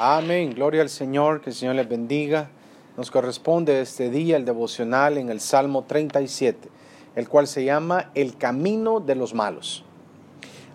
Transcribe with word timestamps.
Amén. 0.00 0.54
Gloria 0.54 0.82
al 0.82 0.90
Señor, 0.90 1.40
que 1.40 1.50
el 1.50 1.56
Señor 1.56 1.74
les 1.74 1.88
bendiga. 1.88 2.50
Nos 2.96 3.10
corresponde 3.10 3.80
este 3.80 4.10
día 4.10 4.36
el 4.36 4.44
devocional 4.44 5.18
en 5.18 5.28
el 5.28 5.40
Salmo 5.40 5.82
37, 5.88 6.68
el 7.16 7.28
cual 7.28 7.48
se 7.48 7.64
llama 7.64 8.12
El 8.14 8.36
camino 8.36 9.00
de 9.00 9.16
los 9.16 9.34
malos. 9.34 9.82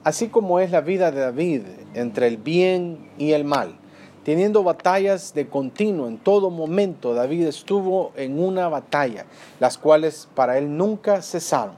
Así 0.04 0.28
como 0.28 0.60
es 0.60 0.72
la 0.72 0.82
vida 0.82 1.10
de 1.12 1.22
David 1.22 1.62
entre 1.94 2.28
el 2.28 2.36
bien 2.36 3.12
y 3.18 3.32
el 3.32 3.46
mal, 3.46 3.78
teniendo 4.26 4.62
batallas 4.62 5.34
de 5.34 5.48
continuo 5.48 6.10
en 6.10 6.18
todo 6.18 6.50
momento, 6.50 7.14
David 7.14 7.48
estuvo 7.48 8.12
en 8.18 8.44
una 8.44 8.68
batalla, 8.68 9.26
las 9.62 9.78
cuales 9.78 10.28
para 10.36 10.58
él 10.58 10.76
nunca 10.76 11.22
cesaron, 11.22 11.76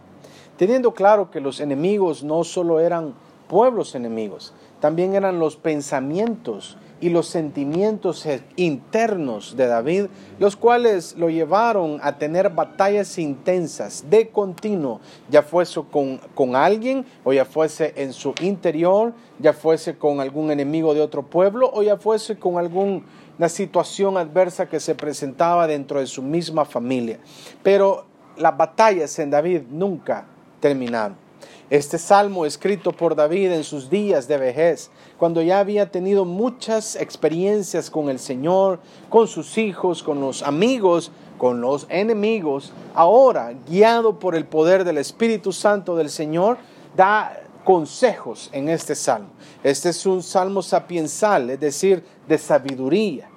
teniendo 0.57 0.95
claro 0.95 1.29
que 1.29 1.41
los 1.41 1.59
enemigos 1.59 2.23
no 2.23 2.43
solo 2.43 2.79
eran 2.79 3.13
pueblos 3.47 3.93
enemigos, 3.93 4.51
también 4.79 5.13
eran 5.13 5.37
los 5.37 5.57
pensamientos 5.57 6.75
y 7.01 7.09
los 7.09 7.27
sentimientos 7.27 8.25
internos 8.55 9.57
de 9.57 9.67
David, 9.67 10.05
los 10.39 10.55
cuales 10.55 11.15
lo 11.17 11.29
llevaron 11.29 11.99
a 12.01 12.17
tener 12.17 12.49
batallas 12.49 13.17
intensas 13.17 14.05
de 14.09 14.29
continuo, 14.29 15.01
ya 15.29 15.41
fuese 15.41 15.81
con, 15.91 16.17
con 16.33 16.55
alguien 16.55 17.05
o 17.23 17.33
ya 17.33 17.45
fuese 17.45 17.93
en 17.97 18.13
su 18.13 18.33
interior, 18.41 19.13
ya 19.39 19.53
fuese 19.53 19.97
con 19.97 20.19
algún 20.19 20.51
enemigo 20.51 20.93
de 20.93 21.01
otro 21.01 21.23
pueblo 21.23 21.69
o 21.73 21.83
ya 21.83 21.97
fuese 21.97 22.37
con 22.37 22.57
alguna 22.57 23.03
situación 23.49 24.17
adversa 24.17 24.67
que 24.69 24.79
se 24.79 24.95
presentaba 24.95 25.67
dentro 25.67 25.99
de 25.99 26.07
su 26.07 26.21
misma 26.21 26.65
familia. 26.65 27.19
Pero 27.61 28.05
las 28.37 28.55
batallas 28.55 29.17
en 29.19 29.29
David 29.29 29.63
nunca 29.69 30.25
terminaron. 30.59 31.24
Este 31.69 31.97
salmo 31.97 32.45
escrito 32.45 32.91
por 32.91 33.15
David 33.15 33.51
en 33.51 33.63
sus 33.63 33.89
días 33.89 34.27
de 34.27 34.37
vejez, 34.37 34.91
cuando 35.17 35.41
ya 35.41 35.59
había 35.59 35.89
tenido 35.89 36.25
muchas 36.25 36.95
experiencias 36.95 37.89
con 37.89 38.09
el 38.09 38.19
Señor, 38.19 38.79
con 39.09 39.27
sus 39.27 39.57
hijos, 39.57 40.03
con 40.03 40.21
los 40.21 40.43
amigos, 40.43 41.11
con 41.37 41.61
los 41.61 41.87
enemigos, 41.89 42.71
ahora, 42.93 43.53
guiado 43.67 44.19
por 44.19 44.35
el 44.35 44.45
poder 44.45 44.83
del 44.83 44.97
Espíritu 44.97 45.51
Santo 45.51 45.95
del 45.95 46.09
Señor, 46.09 46.57
da 46.95 47.41
consejos 47.63 48.49
en 48.53 48.69
este 48.69 48.95
salmo. 48.95 49.29
Este 49.63 49.89
es 49.89 50.05
un 50.05 50.23
salmo 50.23 50.61
sapiensal, 50.61 51.49
es 51.49 51.59
decir, 51.59 52.05
de 52.27 52.37
sabiduría. 52.37 53.29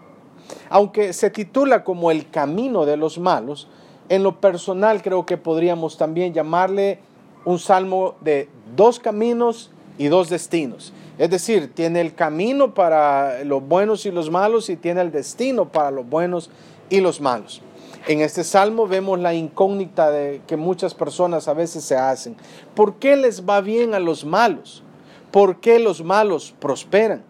Aunque 0.71 1.13
se 1.13 1.31
titula 1.31 1.83
como 1.83 2.11
el 2.11 2.31
camino 2.31 2.85
de 2.85 2.97
los 2.97 3.19
malos, 3.19 3.69
en 4.09 4.23
lo 4.23 4.41
personal 4.41 5.03
creo 5.03 5.27
que 5.27 5.37
podríamos 5.37 5.99
también 5.99 6.33
llamarle 6.33 7.01
un 7.49 7.59
salmo 7.59 8.17
de 8.21 8.47
dos 8.77 9.01
caminos 9.01 9.71
y 9.97 10.09
dos 10.09 10.29
destinos. 10.29 10.93
Es 11.17 11.31
decir, 11.31 11.73
tiene 11.73 12.03
el 12.03 12.15
camino 12.15 12.75
para 12.75 13.43
los 13.43 13.67
buenos 13.67 14.05
y 14.05 14.11
los 14.11 14.31
malos 14.31 14.69
y 14.69 14.77
tiene 14.77 15.01
el 15.01 15.11
destino 15.11 15.73
para 15.73 15.91
los 15.91 16.07
buenos 16.07 16.51
y 16.91 17.01
los 17.01 17.23
malos. 17.23 17.63
En 18.07 18.21
este 18.21 18.45
salmo 18.45 18.87
vemos 18.87 19.19
la 19.19 19.33
incógnita 19.33 20.11
de 20.11 20.43
que 20.47 20.59
muchas 20.59 20.93
personas 20.93 21.49
a 21.49 21.55
veces 21.55 21.85
se 21.85 21.97
hacen. 21.97 22.37
¿Por 22.75 22.97
qué 22.97 23.17
les 23.17 23.49
va 23.49 23.63
bien 23.63 23.95
a 23.95 23.99
los 23.99 24.27
malos? 24.27 24.83
¿Por 25.31 25.59
qué 25.59 25.79
los 25.79 26.05
malos 26.05 26.55
prosperan? 26.61 27.23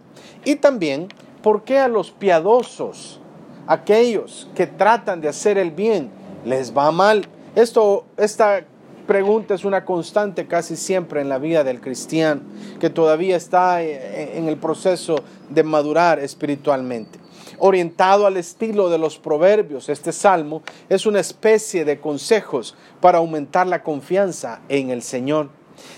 Y 0.45 0.57
también, 0.57 1.07
¿por 1.45 1.63
qué 1.63 1.79
a 1.79 1.87
los 1.87 2.11
piadosos, 2.11 3.21
aquellos 3.69 4.49
que 4.57 4.67
tratan 4.67 5.21
de 5.21 5.29
hacer 5.29 5.59
el 5.59 5.71
bien, 5.71 6.11
les 6.45 6.77
va 6.77 6.91
mal? 6.91 7.25
Esto, 7.55 8.05
esta 8.17 8.65
pregunta 9.09 9.55
es 9.55 9.65
una 9.65 9.87
constante 9.87 10.47
casi 10.47 10.77
siempre 10.77 11.23
en 11.23 11.31
la 11.31 11.39
vida 11.39 11.65
del 11.65 11.81
cristiano, 11.81 12.43
que 12.79 12.91
todavía 12.91 13.37
está 13.37 13.83
eh, 13.83 14.37
en 14.37 14.49
el 14.49 14.59
proceso 14.59 15.17
de 15.49 15.63
madurar 15.63 16.19
espiritualmente. 16.19 17.19
Orientado 17.59 18.27
al 18.27 18.37
estilo 18.37 18.91
de 18.91 18.99
los 18.99 19.19
proverbios, 19.19 19.89
este 19.89 20.13
salmo 20.13 20.63
es 20.91 21.07
una 21.07 21.21
especie 21.21 21.87
de 21.87 21.99
consejos 21.99 22.77
para 23.01 23.19
aumentar 23.19 23.67
la 23.67 23.83
confianza 23.83 24.61
en 24.69 24.91
el 24.91 25.03
Señor. 25.03 25.49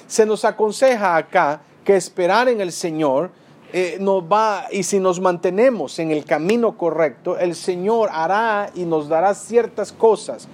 Se 0.07 0.25
nos 0.25 0.45
aconseja 0.45 1.17
acá 1.17 1.63
que 1.85 1.97
esperar 1.97 2.49
en 2.49 2.61
el 2.61 2.71
Señor 2.71 3.33
eh, 3.73 3.99
nos 4.01 4.23
va, 4.23 4.67
y 4.71 4.85
si 4.85 5.01
nos 5.01 5.19
mantenemos 5.21 5.99
en 5.99 6.13
el 6.13 6.25
camino 6.25 6.79
correcto, 6.79 7.37
el 7.39 7.57
Señor 7.57 8.09
hará 8.13 8.71
y 8.77 8.85
nos 8.85 9.09
dará 9.09 9.35
ciertas 9.35 9.91
cosas. 9.91 10.47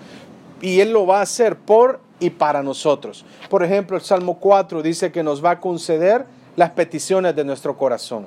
Y 0.62 0.80
Él 0.80 0.92
lo 0.92 1.06
va 1.06 1.18
a 1.18 1.22
hacer 1.22 1.56
por 1.56 2.05
y 2.20 2.30
para 2.30 2.62
nosotros. 2.62 3.24
Por 3.48 3.62
ejemplo, 3.62 3.96
el 3.96 4.02
Salmo 4.02 4.38
4 4.38 4.82
dice 4.82 5.12
que 5.12 5.22
nos 5.22 5.44
va 5.44 5.52
a 5.52 5.60
conceder 5.60 6.26
las 6.56 6.70
peticiones 6.70 7.36
de 7.36 7.44
nuestro 7.44 7.76
corazón. 7.76 8.26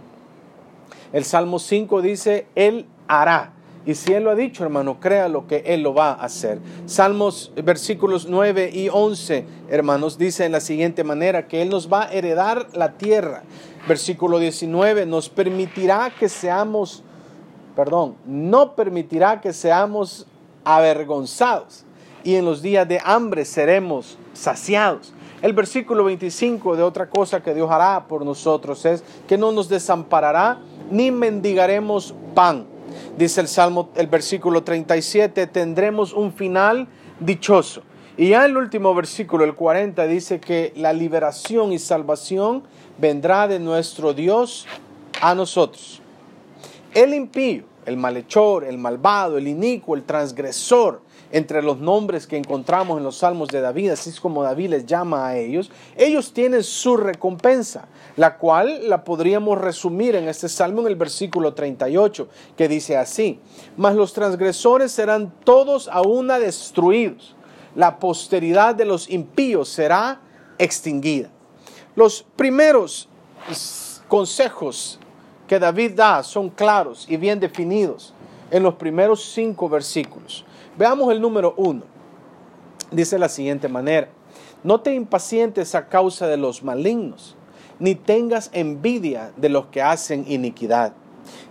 El 1.11 1.25
Salmo 1.25 1.59
5 1.59 2.01
dice, 2.01 2.47
Él 2.55 2.85
hará. 3.07 3.53
Y 3.85 3.95
si 3.95 4.13
Él 4.13 4.25
lo 4.25 4.31
ha 4.31 4.35
dicho, 4.35 4.63
hermano, 4.63 4.99
crea 4.99 5.27
lo 5.27 5.47
que 5.47 5.63
Él 5.65 5.81
lo 5.81 5.93
va 5.93 6.11
a 6.11 6.25
hacer. 6.25 6.59
Salmos, 6.85 7.51
versículos 7.63 8.27
9 8.27 8.69
y 8.71 8.89
11, 8.89 9.45
hermanos, 9.69 10.17
dice 10.17 10.45
en 10.45 10.51
la 10.51 10.59
siguiente 10.59 11.03
manera, 11.03 11.47
que 11.47 11.61
Él 11.61 11.69
nos 11.69 11.91
va 11.91 12.03
a 12.03 12.11
heredar 12.11 12.67
la 12.73 12.93
tierra. 12.93 13.43
Versículo 13.87 14.37
19, 14.37 15.07
nos 15.07 15.29
permitirá 15.29 16.11
que 16.11 16.29
seamos, 16.29 17.03
perdón, 17.75 18.15
no 18.25 18.75
permitirá 18.75 19.41
que 19.41 19.53
seamos 19.53 20.27
avergonzados 20.63 21.85
y 22.23 22.35
en 22.35 22.45
los 22.45 22.61
días 22.61 22.87
de 22.87 22.99
hambre 23.03 23.45
seremos 23.45 24.17
saciados. 24.33 25.13
El 25.41 25.53
versículo 25.53 26.03
25 26.03 26.75
de 26.75 26.83
otra 26.83 27.09
cosa 27.09 27.41
que 27.41 27.53
Dios 27.53 27.71
hará 27.71 28.07
por 28.07 28.25
nosotros 28.25 28.85
es 28.85 29.03
que 29.27 29.37
no 29.37 29.51
nos 29.51 29.69
desamparará 29.69 30.59
ni 30.91 31.11
mendigaremos 31.11 32.13
pan. 32.33 32.65
Dice 33.17 33.41
el 33.41 33.47
Salmo, 33.47 33.89
el 33.95 34.07
versículo 34.07 34.63
37, 34.63 35.47
tendremos 35.47 36.13
un 36.13 36.33
final 36.33 36.87
dichoso. 37.19 37.83
Y 38.17 38.29
ya 38.29 38.45
el 38.45 38.57
último 38.57 38.93
versículo, 38.93 39.45
el 39.45 39.55
40, 39.55 40.05
dice 40.07 40.41
que 40.41 40.73
la 40.75 40.91
liberación 40.91 41.71
y 41.71 41.79
salvación 41.79 42.63
vendrá 42.97 43.47
de 43.47 43.59
nuestro 43.59 44.13
Dios 44.13 44.67
a 45.21 45.33
nosotros. 45.35 46.01
El 46.93 47.13
impío, 47.13 47.63
el 47.85 47.95
malhechor, 47.95 48.65
el 48.65 48.77
malvado, 48.77 49.37
el 49.37 49.47
inicuo, 49.47 49.95
el 49.95 50.03
transgresor, 50.03 51.01
entre 51.31 51.61
los 51.61 51.79
nombres 51.79 52.25
que 52.25 52.37
encontramos 52.37 52.97
en 52.97 53.03
los 53.03 53.17
salmos 53.17 53.49
de 53.49 53.61
David, 53.61 53.91
así 53.91 54.09
es 54.09 54.19
como 54.19 54.43
David 54.43 54.69
les 54.69 54.85
llama 54.85 55.27
a 55.27 55.37
ellos, 55.37 55.71
ellos 55.95 56.33
tienen 56.33 56.63
su 56.63 56.97
recompensa, 56.97 57.87
la 58.15 58.37
cual 58.37 58.89
la 58.89 59.03
podríamos 59.03 59.57
resumir 59.57 60.15
en 60.15 60.27
este 60.27 60.49
salmo 60.49 60.81
en 60.81 60.87
el 60.87 60.95
versículo 60.95 61.53
38, 61.53 62.27
que 62.57 62.67
dice 62.67 62.97
así, 62.97 63.39
mas 63.77 63.95
los 63.95 64.13
transgresores 64.13 64.91
serán 64.91 65.33
todos 65.43 65.87
a 65.87 66.01
una 66.01 66.39
destruidos, 66.39 67.35
la 67.75 67.99
posteridad 67.99 68.73
de 68.73 68.85
los 68.85 69.09
impíos 69.09 69.69
será 69.69 70.21
extinguida. 70.57 71.29
Los 71.95 72.25
primeros 72.35 73.07
consejos 74.07 74.99
que 75.47 75.59
David 75.59 75.91
da 75.95 76.23
son 76.23 76.49
claros 76.49 77.05
y 77.09 77.17
bien 77.17 77.39
definidos 77.39 78.13
en 78.51 78.63
los 78.63 78.75
primeros 78.75 79.23
cinco 79.23 79.69
versículos. 79.69 80.45
Veamos 80.77 81.11
el 81.11 81.21
número 81.21 81.53
uno. 81.57 81.83
Dice 82.91 83.19
la 83.19 83.29
siguiente 83.29 83.67
manera, 83.67 84.09
no 84.63 84.81
te 84.81 84.93
impacientes 84.93 85.75
a 85.75 85.87
causa 85.87 86.27
de 86.27 86.37
los 86.37 86.63
malignos, 86.63 87.35
ni 87.79 87.95
tengas 87.95 88.49
envidia 88.53 89.31
de 89.37 89.49
los 89.49 89.67
que 89.67 89.81
hacen 89.81 90.25
iniquidad. 90.27 90.93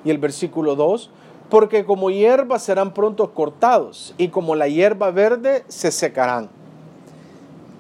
Y 0.05 0.11
el 0.11 0.19
versículo 0.19 0.77
2, 0.77 1.11
porque 1.49 1.85
como 1.85 2.11
hierba 2.11 2.59
serán 2.59 2.93
pronto 2.93 3.33
cortados, 3.33 4.15
y 4.19 4.29
como 4.29 4.57
la 4.57 4.69
hierba 4.69 5.11
verde 5.11 5.65
se 5.69 5.91
secarán. 5.91 6.51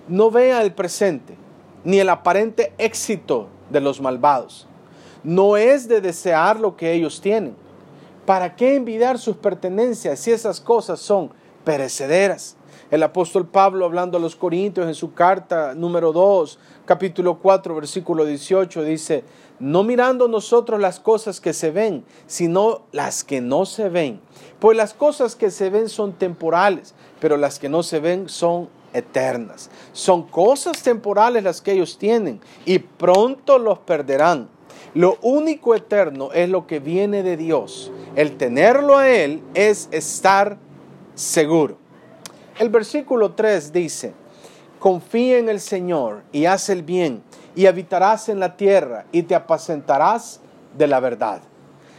No 0.09 0.31
vea 0.31 0.63
el 0.63 0.73
presente, 0.73 1.37
ni 1.85 1.99
el 1.99 2.09
aparente 2.09 2.73
éxito 2.79 3.49
de 3.71 3.81
los 3.81 4.01
malvados. 4.01 4.67
No 5.25 5.57
es 5.57 5.89
de 5.89 6.01
desear 6.01 6.59
lo 6.59 6.77
que 6.77 6.93
ellos 6.93 7.21
tienen. 7.21 7.55
¿Para 8.29 8.57
qué 8.57 8.75
envidiar 8.75 9.19
sus 9.19 9.37
pertenencias 9.37 10.21
si 10.21 10.33
esas 10.33 10.61
cosas 10.61 11.01
son 11.01 11.31
perecederas. 11.65 12.57
El 12.91 13.03
apóstol 13.03 13.47
Pablo, 13.47 13.87
hablando 13.87 14.19
a 14.19 14.21
los 14.21 14.37
Corintios 14.37 14.87
en 14.87 14.95
su 14.95 15.15
carta 15.15 15.75
número 15.75 16.13
2, 16.13 16.59
capítulo 16.85 17.39
4, 17.39 17.75
versículo 17.75 18.27
18, 18.27 18.85
dice, 18.85 19.25
no 19.59 19.83
mirando 19.83 20.29
nosotros 20.29 20.79
las 20.79 21.01
cosas 21.01 21.41
que 21.41 21.55
se 21.55 21.71
ven, 21.71 22.05
sino 22.27 22.83
las 22.93 23.25
que 23.25 23.41
no 23.41 23.65
se 23.65 23.89
ven. 23.89 24.21
Pues 24.59 24.77
las 24.77 24.93
cosas 24.93 25.35
que 25.35 25.51
se 25.51 25.71
ven 25.71 25.89
son 25.89 26.13
temporales, 26.13 26.95
pero 27.21 27.39
las 27.39 27.59
que 27.59 27.71
no 27.71 27.83
se 27.83 27.99
ven 27.99 28.29
son 28.29 28.69
eternas. 28.93 29.71
Son 29.95 30.25
cosas 30.25 30.83
temporales 30.83 31.43
las 31.45 31.63
que 31.63 31.73
ellos 31.73 31.97
tienen 31.97 32.41
y 32.67 32.79
pronto 32.79 33.57
los 33.57 33.79
perderán. 33.79 34.51
Lo 34.93 35.17
único 35.23 35.75
eterno 35.75 36.31
es 36.33 36.49
lo 36.51 36.67
que 36.67 36.79
viene 36.79 37.23
de 37.23 37.39
Dios. 37.39 37.91
El 38.17 38.37
tenerlo 38.37 38.97
a 38.97 39.09
Él 39.09 39.43
es 39.55 39.89
estar 39.91 40.59
seguro. 41.15 41.79
El 42.59 42.71
versículo 42.71 43.33
3 43.33 43.73
dice, 43.73 44.15
confía 44.79 45.39
en 45.39 45.49
el 45.49 45.61
Señor 45.61 46.23
y 46.33 46.47
haz 46.47 46.69
el 46.69 46.83
bien 46.83 47.23
y 47.55 47.67
habitarás 47.67 48.29
en 48.29 48.41
la 48.41 48.57
tierra 48.57 49.05
y 49.13 49.23
te 49.23 49.35
apacentarás 49.35 50.41
de 50.77 50.87
la 50.87 51.01
verdad. 51.01 51.41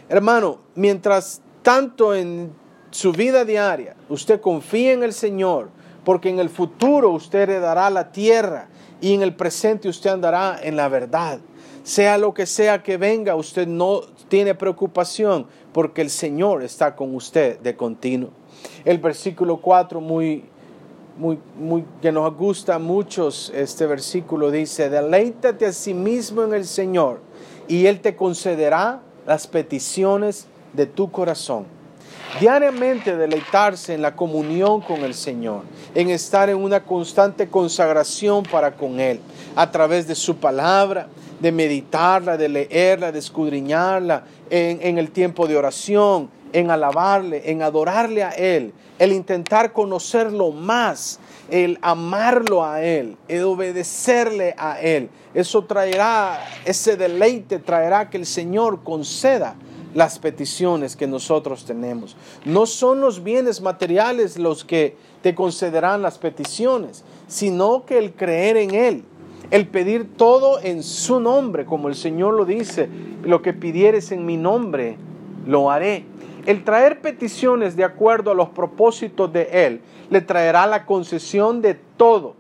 Hermano, 0.10 0.60
mientras 0.76 1.42
tanto 1.62 2.16
en 2.16 2.54
su 2.92 3.12
vida 3.12 3.46
diaria 3.46 3.96
usted 4.10 4.42
confía 4.42 4.94
en 4.94 5.04
el 5.04 5.14
Señor, 5.14 5.70
porque 6.04 6.30
en 6.30 6.40
el 6.40 6.50
futuro 6.50 7.12
usted 7.12 7.42
heredará 7.42 7.90
la 7.90 8.12
tierra 8.12 8.68
y 9.02 9.14
en 9.14 9.22
el 9.22 9.36
presente 9.36 9.88
usted 9.88 10.10
andará 10.10 10.60
en 10.62 10.76
la 10.76 10.88
verdad. 10.88 11.40
Sea 11.84 12.18
lo 12.18 12.34
que 12.34 12.46
sea 12.46 12.84
que 12.84 12.98
venga, 12.98 13.36
usted 13.36 13.68
no 13.68 14.02
tiene 14.28 14.56
preocupación 14.56 15.48
porque 15.74 16.02
el 16.02 16.10
Señor 16.10 16.64
está 16.64 16.96
con 16.96 17.16
usted 17.16 17.60
de 17.60 17.76
continuo. 17.76 18.30
El 18.86 18.98
versículo 18.98 19.58
4 19.58 20.02
muy 20.02 20.44
muy, 21.20 21.38
muy, 21.58 21.84
que 22.02 22.14
nos 22.14 22.34
gusta 22.34 22.80
mucho 22.80 23.28
este 23.54 23.86
versículo 23.86 24.52
dice, 24.52 24.90
deleítate 24.90 25.66
a 25.66 25.74
sí 25.74 25.94
mismo 25.94 26.44
en 26.44 26.54
el 26.54 26.66
Señor 26.66 27.20
y 27.68 27.88
Él 27.88 28.00
te 28.00 28.16
concederá 28.16 29.02
las 29.28 29.46
peticiones 29.46 30.48
de 30.72 30.86
tu 30.86 31.12
corazón. 31.12 31.66
Diariamente 32.40 33.18
deleitarse 33.18 33.94
en 33.94 34.02
la 34.02 34.16
comunión 34.16 34.82
con 34.82 35.00
el 35.02 35.14
Señor, 35.14 35.64
en 35.94 36.10
estar 36.10 36.50
en 36.50 36.58
una 36.58 36.86
constante 36.86 37.50
consagración 37.50 38.44
para 38.44 38.76
con 38.76 39.00
Él, 39.00 39.20
a 39.56 39.70
través 39.72 40.08
de 40.08 40.16
su 40.16 40.38
palabra, 40.38 41.10
de 41.40 41.52
meditarla, 41.52 42.38
de 42.38 42.50
leerla, 42.50 43.12
de 43.12 43.20
escudriñarla, 43.20 44.24
en, 44.50 44.98
el 44.98 45.12
tiempo 45.12 45.48
de 45.48 45.58
oración, 45.58 46.30
en 46.52 46.72
alabarle, 46.72 47.52
en 47.52 47.62
adorarle 47.62 48.24
a 48.24 48.30
Él, 48.32 48.74
el 48.98 49.12
intentar 49.12 49.72
conocerlo 49.72 50.52
más, 50.52 51.20
el 51.50 51.78
amarlo 51.82 52.66
a 52.66 52.82
Él, 52.82 53.18
el 53.28 53.44
obedecerle 53.44 54.56
a 54.58 54.80
Él. 54.82 55.10
Eso 55.34 55.64
traerá, 55.64 56.44
ese 56.66 56.98
deleite 56.98 57.60
traerá 57.60 58.10
que 58.10 58.18
el 58.18 58.26
Señor 58.26 58.84
conceda 58.84 59.56
las 59.94 60.20
peticiones 60.20 60.96
que 60.96 61.08
nosotros 61.08 61.66
tenemos. 61.66 62.16
No 62.46 62.66
son 62.66 63.02
los 63.02 63.24
bienes 63.24 63.62
materiales 63.62 64.38
los 64.38 64.64
que 64.64 64.96
te 65.22 65.36
concederán 65.36 66.02
las 66.02 66.18
peticiones, 66.18 67.04
sino 67.28 67.86
que 67.86 67.98
el 67.98 68.14
creer 68.14 68.58
en 68.58 68.74
Él, 68.74 69.04
el 69.52 69.68
pedir 69.68 70.16
todo 70.16 70.60
en 70.62 70.84
su 70.84 71.20
nombre, 71.20 71.66
como 71.66 71.88
el 71.88 71.96
Señor 71.96 72.36
lo 72.36 72.46
dice, 72.46 72.90
lo 73.24 73.42
que 73.42 73.54
pidieres 73.54 74.12
en 74.12 74.26
mi 74.26 74.38
nombre, 74.38 74.98
lo 75.48 75.72
haré. 75.72 76.06
El 76.46 76.64
traer 76.64 77.02
peticiones 77.02 77.76
de 77.76 77.84
acuerdo 77.84 78.32
a 78.32 78.36
los 78.36 78.50
propósitos 78.50 79.32
de 79.34 79.50
Él 79.66 79.82
le 80.10 80.22
traerá 80.22 80.68
la 80.68 80.86
concesión 80.86 81.62
de 81.62 81.76
todo 81.98 82.36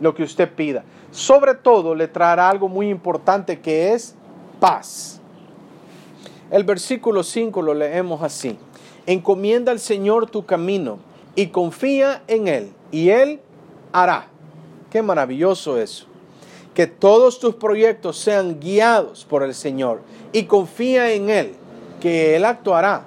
lo 0.00 0.14
que 0.14 0.24
usted 0.24 0.50
pida. 0.52 0.84
Sobre 1.10 1.54
todo 1.54 1.94
le 1.94 2.08
traerá 2.08 2.48
algo 2.48 2.68
muy 2.68 2.88
importante 2.88 3.60
que 3.60 3.92
es 3.92 4.14
paz. 4.60 5.20
El 6.50 6.64
versículo 6.64 7.22
5 7.22 7.62
lo 7.62 7.72
leemos 7.72 8.22
así. 8.22 8.58
Encomienda 9.06 9.72
al 9.72 9.78
Señor 9.78 10.28
tu 10.28 10.44
camino 10.44 10.98
y 11.34 11.46
confía 11.48 12.22
en 12.26 12.48
Él 12.48 12.72
y 12.90 13.08
Él 13.10 13.40
hará. 13.92 14.26
Qué 14.90 15.02
maravilloso 15.02 15.78
eso. 15.78 16.11
Que 16.74 16.86
todos 16.86 17.38
tus 17.38 17.54
proyectos 17.54 18.18
sean 18.18 18.58
guiados 18.60 19.24
por 19.24 19.42
el 19.42 19.54
Señor 19.54 20.00
y 20.32 20.44
confía 20.44 21.12
en 21.12 21.28
Él, 21.28 21.54
que 22.00 22.36
Él 22.36 22.44
actuará. 22.44 23.04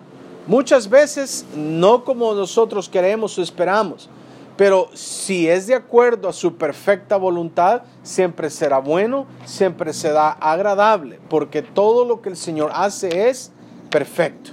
Muchas 0.47 0.89
veces 0.89 1.45
no 1.55 2.03
como 2.03 2.33
nosotros 2.35 2.87
queremos 2.87 3.37
o 3.37 3.41
esperamos, 3.41 4.09
pero 4.57 4.89
si 4.93 5.49
es 5.49 5.67
de 5.67 5.75
acuerdo 5.75 6.29
a 6.29 6.33
su 6.33 6.55
perfecta 6.55 7.17
voluntad, 7.17 7.81
siempre 8.03 8.49
será 8.49 8.77
bueno, 8.79 9.25
siempre 9.43 9.91
será 9.91 10.31
agradable, 10.31 11.19
porque 11.29 11.61
todo 11.61 12.05
lo 12.05 12.21
que 12.21 12.29
el 12.29 12.37
Señor 12.37 12.71
hace 12.73 13.27
es 13.27 13.51
perfecto. 13.89 14.51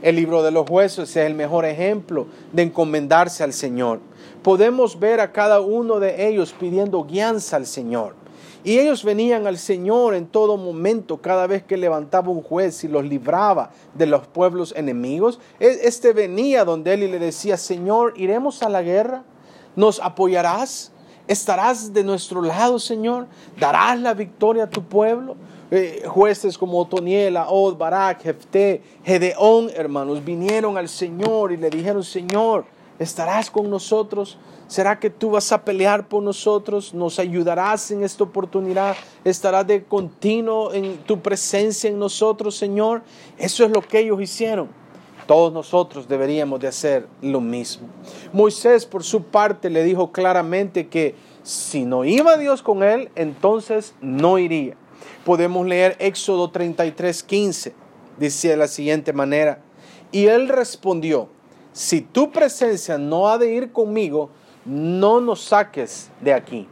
El 0.00 0.16
libro 0.16 0.42
de 0.42 0.50
los 0.50 0.66
jueces 0.66 1.10
es 1.10 1.26
el 1.26 1.34
mejor 1.34 1.66
ejemplo 1.66 2.26
de 2.52 2.62
encomendarse 2.62 3.44
al 3.44 3.52
Señor. 3.52 4.00
Podemos 4.42 4.98
ver 4.98 5.20
a 5.20 5.32
cada 5.32 5.60
uno 5.60 6.00
de 6.00 6.28
ellos 6.28 6.54
pidiendo 6.58 7.04
guianza 7.04 7.56
al 7.56 7.66
Señor. 7.66 8.14
Y 8.62 8.78
ellos 8.78 9.04
venían 9.04 9.46
al 9.46 9.56
Señor 9.56 10.14
en 10.14 10.26
todo 10.26 10.56
momento, 10.56 11.16
cada 11.18 11.46
vez 11.46 11.62
que 11.62 11.76
levantaba 11.76 12.30
un 12.30 12.42
juez 12.42 12.84
y 12.84 12.88
los 12.88 13.04
libraba 13.04 13.70
de 13.94 14.06
los 14.06 14.26
pueblos 14.26 14.74
enemigos. 14.76 15.40
E, 15.58 15.80
este 15.84 16.12
venía 16.12 16.64
donde 16.64 16.92
él 16.92 17.02
y 17.04 17.08
le 17.08 17.18
decía, 17.18 17.56
Señor, 17.56 18.12
¿iremos 18.16 18.62
a 18.62 18.68
la 18.68 18.82
guerra? 18.82 19.22
¿Nos 19.76 19.98
apoyarás? 20.00 20.92
¿Estarás 21.26 21.92
de 21.94 22.04
nuestro 22.04 22.42
lado, 22.42 22.78
Señor? 22.78 23.26
¿Darás 23.58 23.98
la 23.98 24.14
victoria 24.14 24.64
a 24.64 24.70
tu 24.70 24.82
pueblo? 24.82 25.36
Eh, 25.70 26.02
jueces 26.06 26.58
como 26.58 26.80
Otoniel, 26.80 27.38
Od, 27.48 27.78
Barak, 27.78 28.22
Jefté, 28.22 28.82
Gedeón, 29.04 29.70
hermanos, 29.74 30.24
vinieron 30.24 30.76
al 30.76 30.88
Señor 30.88 31.52
y 31.52 31.56
le 31.56 31.70
dijeron, 31.70 32.02
Señor, 32.02 32.64
¿estarás 32.98 33.50
con 33.50 33.70
nosotros? 33.70 34.36
¿Será 34.70 35.00
que 35.00 35.10
tú 35.10 35.30
vas 35.30 35.50
a 35.50 35.64
pelear 35.64 36.06
por 36.06 36.22
nosotros? 36.22 36.94
¿Nos 36.94 37.18
ayudarás 37.18 37.90
en 37.90 38.04
esta 38.04 38.22
oportunidad? 38.22 38.94
¿Estarás 39.24 39.66
de 39.66 39.82
continuo 39.82 40.72
en 40.72 40.98
tu 40.98 41.18
presencia 41.18 41.90
en 41.90 41.98
nosotros, 41.98 42.54
Señor? 42.54 43.02
Eso 43.36 43.64
es 43.64 43.72
lo 43.72 43.82
que 43.82 43.98
ellos 43.98 44.22
hicieron. 44.22 44.68
Todos 45.26 45.52
nosotros 45.52 46.06
deberíamos 46.06 46.60
de 46.60 46.68
hacer 46.68 47.08
lo 47.20 47.40
mismo. 47.40 47.88
Moisés, 48.32 48.86
por 48.86 49.02
su 49.02 49.24
parte, 49.24 49.70
le 49.70 49.82
dijo 49.82 50.12
claramente 50.12 50.86
que 50.86 51.16
si 51.42 51.84
no 51.84 52.04
iba 52.04 52.36
Dios 52.36 52.62
con 52.62 52.84
él, 52.84 53.10
entonces 53.16 53.96
no 54.00 54.38
iría. 54.38 54.76
Podemos 55.24 55.66
leer 55.66 55.96
Éxodo 55.98 56.48
33, 56.48 57.24
15. 57.24 57.74
Dice 58.20 58.50
de 58.50 58.56
la 58.56 58.68
siguiente 58.68 59.12
manera. 59.12 59.62
Y 60.12 60.26
él 60.26 60.48
respondió, 60.48 61.28
si 61.72 62.02
tu 62.02 62.30
presencia 62.30 62.98
no 62.98 63.28
ha 63.28 63.36
de 63.36 63.52
ir 63.52 63.72
conmigo, 63.72 64.30
no 64.64 65.20
nos 65.20 65.42
saques 65.42 66.10
de 66.20 66.32
aquí. 66.32 66.66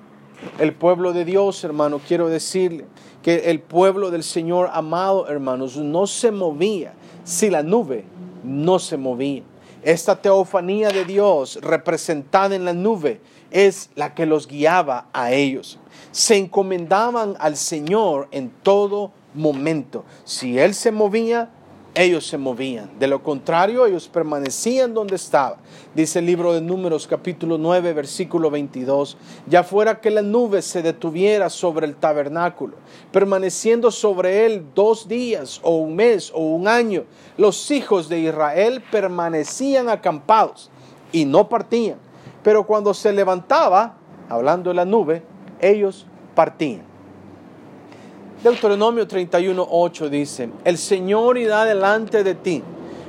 El 0.59 0.73
pueblo 0.73 1.13
de 1.13 1.25
Dios, 1.25 1.63
hermano, 1.65 2.01
quiero 2.07 2.29
decirle 2.29 2.85
que 3.23 3.51
el 3.51 3.61
pueblo 3.61 4.11
del 4.11 4.23
Señor 4.23 4.71
amado, 4.73 5.29
hermanos, 5.29 5.77
no 5.77 6.07
se 6.07 6.31
movía 6.31 6.95
si 7.25 7.51
la 7.51 7.63
nube 7.63 8.05
no 8.45 8.79
se 8.79 8.97
movía. 8.97 9.43
Esta 9.83 10.21
teofanía 10.21 10.91
de 10.91 11.05
Dios 11.05 11.59
representada 11.63 12.55
en 12.55 12.65
la 12.65 12.73
nube 12.73 13.21
es 13.51 13.91
la 13.95 14.15
que 14.15 14.27
los 14.27 14.47
guiaba 14.47 15.07
a 15.13 15.33
ellos. 15.33 15.79
Se 16.11 16.37
encomendaban 16.37 17.37
al 17.39 17.57
Señor 17.57 18.29
en 18.31 18.51
todo 18.63 19.13
momento. 19.35 20.05
Si 20.25 20.59
Él 20.59 20.75
se 20.75 20.91
movía, 20.91 21.51
ellos 21.99 22.29
se 22.29 22.39
movían. 22.39 22.89
De 23.01 23.09
lo 23.09 23.25
contrario, 23.25 23.85
ellos 23.85 24.07
permanecían 24.07 24.95
donde 24.95 25.17
estaban. 25.17 25.59
Dice 25.97 26.21
el 26.21 26.27
libro 26.27 26.53
de 26.53 26.61
Números 26.61 27.09
capítulo 27.09 27.59
9, 27.59 27.93
versículo 27.93 28.53
22. 28.53 29.17
Ya 29.49 29.65
fuera 29.65 30.01
que 30.01 30.13
la 30.13 30.23
nube 30.23 30.63
se 30.63 30.81
detuviera 30.81 31.51
sobre 31.51 31.89
el 31.89 31.97
tabernáculo, 31.97 32.77
permaneciendo 33.11 33.91
sobre 33.91 34.47
él 34.47 34.65
dos 34.77 35.09
días 35.09 35.59
o 35.65 35.79
un 35.79 35.97
mes 35.97 36.31
o 36.33 36.39
un 36.39 36.69
año, 36.69 37.03
los 37.37 37.69
hijos 37.73 38.09
de 38.09 38.21
Israel 38.21 38.81
permanecían 38.93 39.89
acampados 39.89 40.71
y 41.11 41.25
no 41.25 41.49
partían. 41.49 41.99
Pero 42.45 42.65
cuando 42.65 42.95
se 42.95 43.13
levantaba, 43.13 43.97
hablando 44.29 44.71
de 44.71 44.75
la 44.75 44.85
nube, 44.85 45.25
ellos 45.61 46.07
partían. 46.37 46.88
Deuteronomio 48.43 49.09
31.8 49.09 50.09
dice, 50.09 50.49
el 50.65 50.79
Señor 50.79 51.39
irá 51.39 51.65
delante 51.65 52.23
de 52.23 52.37
ti, 52.37 52.63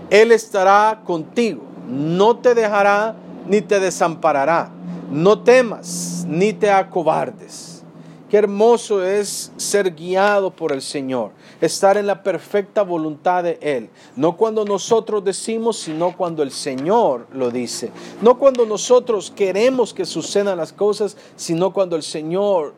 Él 0.09 0.31
estará 0.31 1.01
contigo, 1.05 1.61
no 1.87 2.37
te 2.37 2.55
dejará 2.55 3.15
ni 3.47 3.61
te 3.61 3.79
desamparará, 3.79 4.71
no 5.11 5.43
temas 5.43 6.25
ni 6.27 6.53
te 6.53 6.71
acobardes. 6.71 7.83
Qué 8.27 8.37
hermoso 8.37 9.03
es 9.03 9.51
ser 9.57 9.95
guiado 9.95 10.51
por 10.51 10.71
el 10.71 10.83
Señor, 10.83 11.31
estar 11.61 11.97
en 11.97 12.05
la 12.05 12.21
perfecta 12.21 12.83
voluntad 12.83 13.43
de 13.43 13.57
Él. 13.59 13.89
No 14.15 14.37
cuando 14.37 14.65
nosotros 14.65 15.23
decimos, 15.23 15.79
sino 15.79 16.15
cuando 16.15 16.43
el 16.43 16.51
Señor 16.51 17.25
lo 17.33 17.49
dice. 17.49 17.91
No 18.21 18.37
cuando 18.37 18.67
nosotros 18.67 19.33
queremos 19.35 19.95
que 19.95 20.05
sucedan 20.05 20.57
las 20.57 20.73
cosas, 20.73 21.17
sino 21.35 21.73
cuando 21.73 21.95
el 21.95 22.03
Señor 22.03 22.75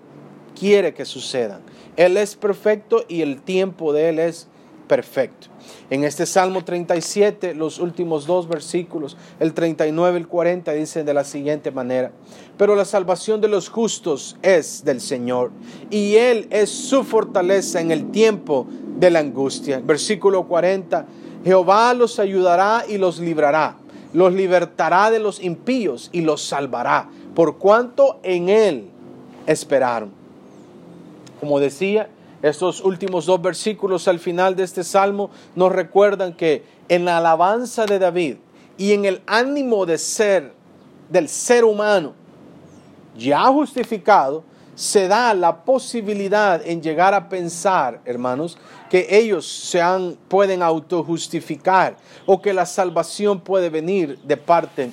quiere 0.58 0.94
que 0.94 1.06
sucedan. 1.06 1.62
Él 1.96 2.18
es 2.18 2.36
perfecto 2.36 3.04
y 3.08 3.22
el 3.22 3.42
tiempo 3.42 3.94
de 3.94 4.10
Él 4.10 4.20
es 4.20 4.48
perfecto. 4.92 5.48
En 5.90 6.04
este 6.04 6.26
Salmo 6.26 6.66
37, 6.66 7.56
los 7.56 7.80
últimos 7.80 8.26
dos 8.26 8.50
versículos, 8.50 9.16
el 9.40 9.54
39 9.54 10.18
y 10.18 10.22
el 10.22 10.28
40, 10.28 10.74
dicen 10.74 11.06
de 11.06 11.14
la 11.14 11.24
siguiente 11.24 11.72
manera, 11.72 12.12
pero 12.58 12.76
la 12.76 12.84
salvación 12.84 13.40
de 13.40 13.48
los 13.48 13.70
justos 13.70 14.36
es 14.42 14.84
del 14.84 15.00
Señor 15.00 15.52
y 15.90 16.16
Él 16.16 16.48
es 16.50 16.70
su 16.70 17.06
fortaleza 17.06 17.80
en 17.80 17.92
el 17.92 18.12
tiempo 18.12 18.68
de 18.98 19.12
la 19.12 19.20
angustia. 19.20 19.80
Versículo 19.80 20.46
40, 20.46 21.06
Jehová 21.46 21.94
los 21.94 22.20
ayudará 22.20 22.84
y 22.86 22.98
los 22.98 23.20
librará, 23.20 23.78
los 24.12 24.34
libertará 24.34 25.10
de 25.10 25.20
los 25.20 25.42
impíos 25.42 26.10
y 26.12 26.20
los 26.20 26.42
salvará, 26.42 27.10
por 27.34 27.60
cuanto 27.60 28.20
en 28.24 28.50
Él 28.50 28.90
esperaron. 29.46 30.21
Como 31.42 31.60
decía, 31.60 32.08
Estos 32.42 32.82
últimos 32.82 33.26
dos 33.26 33.40
versículos 33.42 34.08
al 34.08 34.18
final 34.18 34.56
de 34.56 34.64
este 34.64 34.84
salmo 34.84 35.30
nos 35.56 35.72
recuerdan 35.72 36.34
que 36.34 36.64
en 36.90 37.06
la 37.06 37.18
alabanza 37.18 37.86
de 37.86 38.00
David 38.00 38.38
y 38.78 38.94
en 38.94 39.06
el 39.06 39.22
ánimo 39.28 39.86
de 39.86 40.00
ser 40.00 40.54
del 41.10 41.28
ser 41.28 41.64
humano 41.66 42.14
ya 43.18 43.46
justificado, 43.48 44.44
se 44.74 45.08
da 45.08 45.34
la 45.34 45.64
posibilidad 45.64 46.66
en 46.66 46.82
llegar 46.82 47.14
a 47.14 47.28
pensar, 47.28 48.02
hermanos, 48.06 48.58
que 48.90 49.08
ellos 49.10 49.46
se 49.46 49.82
pueden 50.28 50.64
autojustificar 50.64 51.98
o 52.26 52.42
que 52.42 52.54
la 52.54 52.66
salvación 52.66 53.40
puede 53.42 53.70
venir 53.70 54.18
de 54.24 54.38
parte 54.38 54.92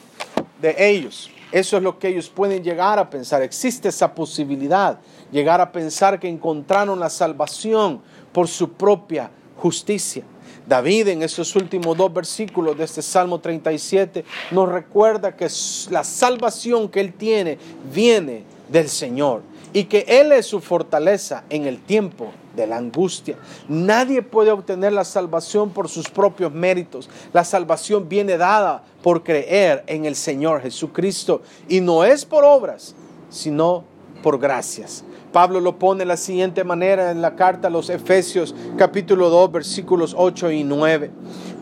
de 0.61 0.75
ellos. 0.79 1.31
Eso 1.51 1.79
es 1.79 1.83
lo 1.83 1.99
que 1.99 2.09
ellos 2.09 2.29
pueden 2.29 2.63
llegar 2.63 2.99
a 2.99 3.09
pensar. 3.09 3.41
Existe 3.43 3.89
esa 3.89 4.15
posibilidad, 4.15 4.99
llegar 5.31 5.61
a 5.61 5.73
pensar 5.73 6.19
que 6.19 6.29
encontraron 6.29 6.99
la 7.01 7.11
salvación 7.11 8.01
por 8.33 8.49
su 8.49 8.73
propia 8.73 9.31
justicia. 9.57 10.25
David 10.67 11.09
en 11.09 11.23
esos 11.23 11.57
últimos 11.57 11.97
dos 11.97 12.13
versículos 12.13 12.77
de 12.77 12.85
este 12.85 13.01
Salmo 13.01 13.41
37 13.41 14.25
nos 14.51 14.69
recuerda 14.69 15.35
que 15.35 15.49
la 15.91 16.05
salvación 16.05 16.89
que 16.89 17.01
él 17.01 17.15
tiene 17.15 17.59
viene 17.93 18.45
del 18.69 18.89
Señor 18.89 19.43
y 19.73 19.85
que 19.85 20.05
Él 20.09 20.33
es 20.33 20.47
su 20.47 20.61
fortaleza 20.61 21.45
en 21.51 21.67
el 21.67 21.81
tiempo 21.81 22.31
de 22.57 22.67
la 22.67 22.77
angustia. 22.77 23.37
Nadie 23.69 24.23
puede 24.23 24.51
obtener 24.51 24.93
la 24.93 25.05
salvación 25.05 25.71
por 25.71 25.89
sus 25.89 26.09
propios 26.09 26.53
méritos. 26.53 27.09
La 27.33 27.45
salvación 27.45 28.09
viene 28.09 28.37
dada 28.37 28.83
por 29.03 29.23
creer 29.23 29.85
en 29.87 30.05
el 30.05 30.17
Señor 30.17 30.63
Jesucristo 30.63 31.43
y 31.69 31.81
no 31.81 32.05
es 32.05 32.25
por 32.25 32.45
obras, 32.45 32.95
sino 33.31 33.85
por 34.23 34.39
gracias. 34.39 35.05
Pablo 35.33 35.61
lo 35.61 35.79
pone 35.79 36.01
de 36.01 36.07
la 36.07 36.17
siguiente 36.17 36.65
manera 36.65 37.11
en 37.11 37.21
la 37.23 37.37
carta 37.37 37.69
a 37.69 37.71
los 37.71 37.91
Efesios 37.91 38.55
capítulo 38.77 39.31
2 39.31 39.53
versículos 39.53 40.15
8 40.17 40.51
y 40.53 40.65
9. 40.65 41.11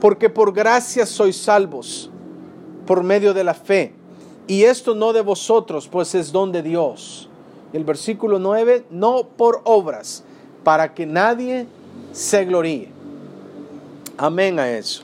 Porque 0.01 0.31
por 0.31 0.53
gracia 0.53 1.07
sois 1.07 1.37
salvos 1.37 2.11
por 2.87 3.03
medio 3.03 3.35
de 3.35 3.45
la 3.45 3.55
fe. 3.55 3.93
Y 4.47 4.63
esto 4.63 4.95
no 4.95 5.13
de 5.13 5.23
vosotros, 5.23 5.89
pues 5.89 6.15
es 6.15 6.31
don 6.31 6.53
de 6.53 6.63
Dios 6.63 7.29
el 7.77 7.85
versículo 7.85 8.39
9, 8.39 8.87
no 8.91 9.29
por 9.37 9.61
obras, 9.65 10.25
para 10.65 10.95
que 10.95 11.07
nadie 11.07 11.67
se 12.13 12.45
gloríe. 12.45 12.89
Amén 14.17 14.59
a 14.59 14.71
eso. 14.71 15.03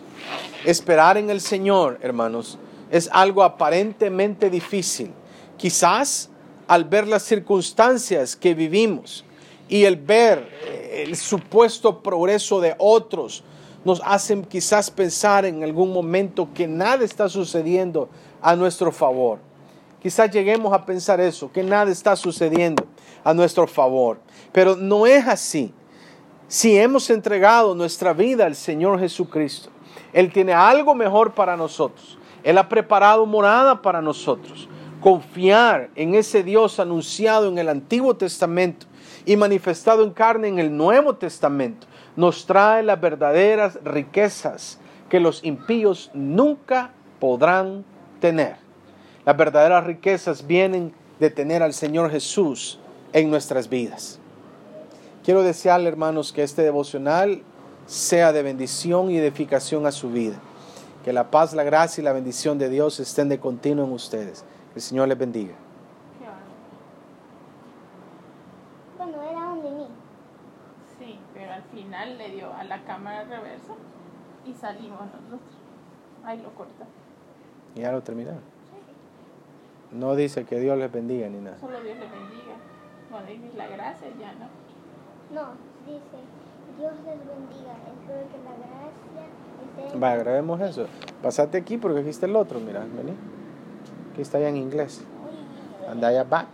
Esperar 0.64 1.18
en 1.18 1.28
el 1.30 1.40
Señor, 1.40 1.98
hermanos, 2.02 2.58
es 2.90 3.08
algo 3.12 3.42
aparentemente 3.42 4.48
difícil. 4.48 5.10
Quizás 5.56 6.30
al 6.72 6.86
ver 6.86 7.06
las 7.06 7.24
circunstancias 7.24 8.34
que 8.34 8.54
vivimos 8.54 9.26
y 9.68 9.84
el 9.84 9.96
ver 9.96 10.48
eh, 10.64 11.04
el 11.06 11.16
supuesto 11.16 12.02
progreso 12.02 12.62
de 12.62 12.74
otros, 12.78 13.44
nos 13.84 14.00
hacen 14.02 14.42
quizás 14.42 14.90
pensar 14.90 15.44
en 15.44 15.62
algún 15.62 15.92
momento 15.92 16.48
que 16.54 16.66
nada 16.66 17.04
está 17.04 17.28
sucediendo 17.28 18.08
a 18.40 18.56
nuestro 18.56 18.90
favor. 18.90 19.38
Quizás 20.00 20.30
lleguemos 20.30 20.72
a 20.72 20.86
pensar 20.86 21.20
eso, 21.20 21.52
que 21.52 21.62
nada 21.62 21.90
está 21.90 22.16
sucediendo 22.16 22.86
a 23.22 23.34
nuestro 23.34 23.66
favor. 23.66 24.18
Pero 24.50 24.74
no 24.74 25.06
es 25.06 25.28
así. 25.28 25.74
Si 26.48 26.78
hemos 26.78 27.10
entregado 27.10 27.74
nuestra 27.74 28.14
vida 28.14 28.46
al 28.46 28.56
Señor 28.56 28.98
Jesucristo, 28.98 29.68
Él 30.14 30.32
tiene 30.32 30.54
algo 30.54 30.94
mejor 30.94 31.34
para 31.34 31.54
nosotros. 31.54 32.16
Él 32.42 32.56
ha 32.56 32.66
preparado 32.66 33.26
morada 33.26 33.82
para 33.82 34.00
nosotros. 34.00 34.70
Confiar 35.02 35.90
en 35.96 36.14
ese 36.14 36.44
Dios 36.44 36.78
anunciado 36.78 37.48
en 37.48 37.58
el 37.58 37.68
Antiguo 37.68 38.16
Testamento 38.16 38.86
y 39.26 39.36
manifestado 39.36 40.04
en 40.04 40.12
carne 40.12 40.46
en 40.48 40.60
el 40.60 40.76
Nuevo 40.76 41.16
Testamento 41.16 41.86
nos 42.14 42.46
trae 42.46 42.82
las 42.82 43.00
verdaderas 43.00 43.78
riquezas 43.84 44.78
que 45.08 45.18
los 45.18 45.42
impíos 45.44 46.10
nunca 46.14 46.92
podrán 47.18 47.84
tener. 48.20 48.56
Las 49.24 49.36
verdaderas 49.36 49.84
riquezas 49.84 50.46
vienen 50.46 50.94
de 51.18 51.30
tener 51.30 51.62
al 51.62 51.72
Señor 51.72 52.10
Jesús 52.10 52.78
en 53.12 53.30
nuestras 53.30 53.68
vidas. 53.68 54.18
Quiero 55.24 55.42
desearle, 55.42 55.88
hermanos, 55.88 56.32
que 56.32 56.42
este 56.42 56.62
devocional 56.62 57.42
sea 57.86 58.32
de 58.32 58.42
bendición 58.42 59.10
y 59.10 59.18
edificación 59.18 59.86
a 59.86 59.92
su 59.92 60.10
vida. 60.10 60.40
Que 61.04 61.12
la 61.12 61.30
paz, 61.30 61.52
la 61.52 61.64
gracia 61.64 62.00
y 62.00 62.04
la 62.04 62.12
bendición 62.12 62.58
de 62.58 62.68
Dios 62.68 63.00
estén 63.00 63.28
de 63.28 63.38
continuo 63.38 63.84
en 63.84 63.92
ustedes. 63.92 64.44
El 64.74 64.80
Señor 64.80 65.08
les 65.08 65.18
bendiga. 65.18 65.54
Bueno, 68.96 69.22
era 69.22 69.52
un 69.52 69.62
mí. 69.62 69.86
Sí, 70.98 71.18
pero 71.34 71.52
al 71.52 71.62
final 71.64 72.18
le 72.18 72.30
dio 72.30 72.52
a 72.54 72.64
la 72.64 72.82
cámara 72.84 73.24
reverso 73.24 73.76
y 74.46 74.54
salimos 74.54 75.00
nosotros. 75.00 75.40
Ahí 76.24 76.40
lo 76.40 76.54
corta. 76.54 76.86
Ya 77.74 77.90
lo 77.90 78.02
terminaron. 78.02 78.40
No 79.90 80.14
dice 80.14 80.44
que 80.44 80.58
Dios 80.60 80.78
les 80.78 80.90
bendiga 80.90 81.28
ni 81.28 81.40
nada. 81.40 81.58
Solo 81.58 81.80
Dios 81.82 81.98
les 81.98 82.10
bendiga. 82.10 82.54
Bueno, 83.10 83.26
dice 83.26 83.56
la 83.56 83.66
gracia 83.66 84.08
ya 84.18 84.32
no. 84.34 84.46
No, 85.34 85.48
dice 85.84 86.18
Dios 86.78 86.92
les 87.04 87.18
bendiga. 87.18 87.72
Espero 87.92 88.28
que 88.30 88.38
la 88.38 88.54
gracia 88.56 89.88
esté. 89.88 89.98
Vaya, 89.98 90.16
grabemos 90.16 90.60
eso. 90.60 90.86
Pasate 91.22 91.58
aquí 91.58 91.76
porque 91.76 92.00
aquí 92.00 92.08
está 92.08 92.26
el 92.26 92.36
otro, 92.36 92.60
mira, 92.60 92.80
vení. 92.80 93.14
Aquí 94.12 94.20
está 94.20 94.38
ya 94.38 94.50
en 94.50 94.58
inglés. 94.58 95.00
Anda 95.90 96.12
ya 96.12 96.24
back. 96.24 96.48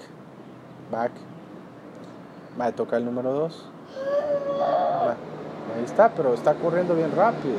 Back. 0.93 1.11
Va, 2.61 2.71
toca 2.71 2.97
el 2.97 3.05
número 3.05 3.33
2. 3.33 3.71
Ahí 5.77 5.85
está, 5.85 6.09
pero 6.11 6.35
está 6.35 6.55
corriendo 6.55 6.95
bien 6.95 7.11
rápido. 7.17 7.57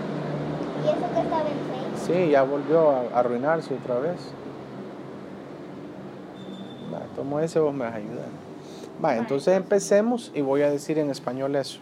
¿Y 0.85 0.87
eso 0.87 1.13
que 1.13 1.19
estaba 1.19 1.41
en 1.41 1.57
6? 2.05 2.07
Sí, 2.07 2.29
ya 2.31 2.43
volvió 2.43 2.91
a 2.91 3.19
arruinarse 3.19 3.73
otra 3.73 3.99
vez. 3.99 4.31
Va, 6.93 6.99
tomo 7.17 7.41
ese, 7.41 7.59
vos 7.59 7.73
me 7.73 7.83
vas 7.83 7.93
a 7.93 7.97
ayudar. 7.97 8.27
Va, 9.03 9.17
entonces 9.17 9.55
empecemos 9.57 10.31
y 10.33 10.41
voy 10.41 10.61
a 10.61 10.69
decir 10.69 10.97
en 10.97 11.09
español 11.09 11.57
eso. 11.57 11.79